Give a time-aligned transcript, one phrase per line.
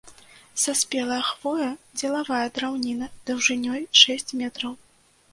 [0.61, 1.67] Саспелая хвоя,
[2.01, 4.73] дзелавая драўніна даўжынёй шэсць метраў.